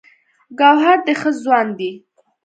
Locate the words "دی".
1.77-1.91